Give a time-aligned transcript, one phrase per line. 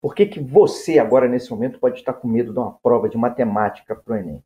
[0.00, 3.18] Por que, que você, agora nesse momento, pode estar com medo de uma prova de
[3.18, 4.42] matemática para o Enem?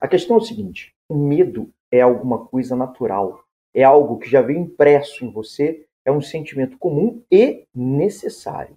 [0.00, 3.44] A questão é o seguinte: o medo é alguma coisa natural,
[3.74, 8.76] é algo que já vem impresso em você, é um sentimento comum e necessário.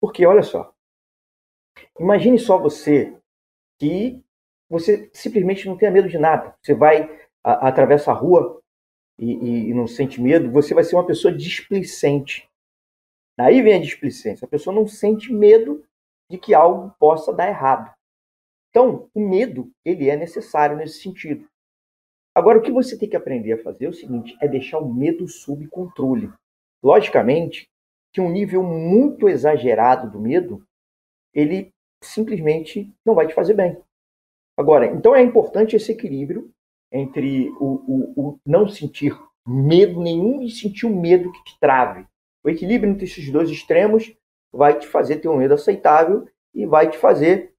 [0.00, 0.72] Porque, olha só,
[1.98, 3.16] imagine só você
[3.78, 4.22] que
[4.68, 6.54] você simplesmente não tenha medo de nada.
[6.60, 7.08] Você vai,
[7.42, 8.60] atravessa a rua
[9.18, 12.47] e, e, e não sente medo, você vai ser uma pessoa displicente.
[13.38, 14.44] Daí vem a displicência.
[14.44, 15.84] A pessoa não sente medo
[16.28, 17.88] de que algo possa dar errado.
[18.68, 21.48] Então, o medo, ele é necessário nesse sentido.
[22.34, 24.92] Agora, o que você tem que aprender a fazer é o seguinte, é deixar o
[24.92, 26.32] medo sob controle.
[26.82, 27.68] Logicamente,
[28.12, 30.66] que um nível muito exagerado do medo,
[31.32, 33.80] ele simplesmente não vai te fazer bem.
[34.56, 36.50] Agora, então é importante esse equilíbrio
[36.90, 39.16] entre o, o, o não sentir
[39.46, 42.04] medo nenhum e sentir o medo que te trave.
[42.48, 44.10] O equilíbrio entre esses dois extremos
[44.50, 47.52] vai te fazer ter um medo aceitável e vai te fazer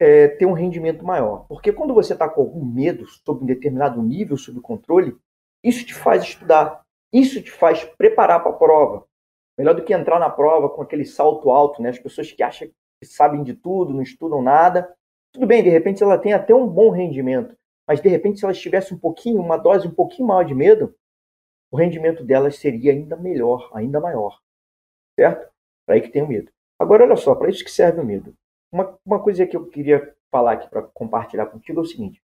[0.00, 1.44] é, ter um rendimento maior.
[1.46, 5.14] Porque quando você está com algum medo sobre um determinado nível, sob controle,
[5.62, 6.82] isso te faz estudar,
[7.12, 9.04] isso te faz preparar para a prova.
[9.58, 11.90] Melhor do que entrar na prova com aquele salto alto, né?
[11.90, 14.90] As pessoas que acham que sabem de tudo, não estudam nada.
[15.34, 17.54] Tudo bem, de repente ela tem até um bom rendimento,
[17.86, 20.94] mas de repente se ela tivesse um pouquinho, uma dose um pouquinho maior de medo,
[21.74, 24.40] o rendimento delas seria ainda melhor, ainda maior.
[25.18, 25.52] Certo?
[25.84, 26.48] Para aí que tem o medo.
[26.78, 28.32] Agora, olha só, para isso que serve o medo.
[28.72, 32.22] Uma, uma coisa que eu queria falar aqui para compartilhar contigo é o seguinte: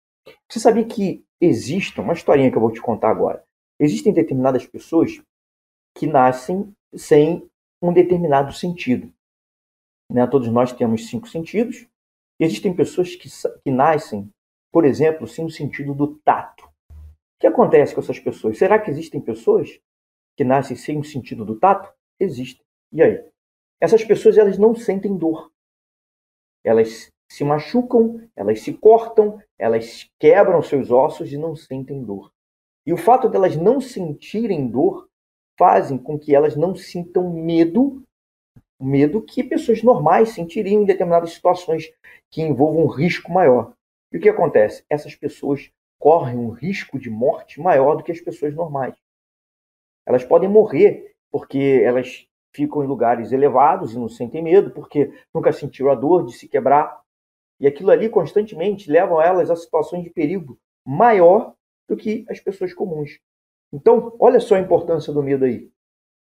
[0.48, 3.42] você sabia que existe uma historinha que eu vou te contar agora?
[3.80, 5.20] Existem determinadas pessoas
[5.98, 7.44] que nascem sem
[7.82, 9.12] um determinado sentido.
[10.08, 10.24] Né?
[10.28, 11.84] Todos nós temos cinco sentidos.
[12.38, 14.30] Existem pessoas que, que nascem,
[14.70, 16.71] por exemplo, sem o sentido do tato
[17.42, 18.56] que acontece com essas pessoas?
[18.56, 19.80] Será que existem pessoas
[20.36, 21.92] que nascem sem o sentido do tato?
[22.20, 22.64] Existem.
[22.92, 23.20] E aí?
[23.80, 25.50] Essas pessoas elas não sentem dor.
[26.64, 32.30] Elas se machucam, elas se cortam, elas quebram seus ossos e não sentem dor.
[32.86, 35.08] E o fato delas não sentirem dor
[35.58, 38.04] fazem com que elas não sintam medo,
[38.80, 41.92] medo que pessoas normais sentiriam em determinadas situações
[42.30, 43.72] que envolvam um risco maior.
[44.12, 44.84] E o que acontece?
[44.88, 48.92] Essas pessoas correm um risco de morte maior do que as pessoas normais.
[50.04, 55.52] Elas podem morrer porque elas ficam em lugares elevados e não sentem medo, porque nunca
[55.52, 57.00] sentiram a dor de se quebrar.
[57.60, 61.54] E aquilo ali constantemente leva elas a situações de perigo maior
[61.88, 63.20] do que as pessoas comuns.
[63.72, 65.70] Então, olha só a importância do medo aí.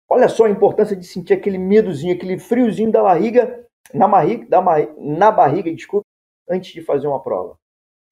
[0.08, 4.62] Olha só a importância de sentir aquele medozinho, aquele friozinho da barriga, na barriga, da,
[5.00, 6.06] na barriga, desculpa,
[6.48, 7.58] antes de fazer uma prova.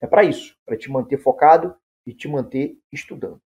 [0.02, 3.42] É para isso, para te manter focado e te manter estudando.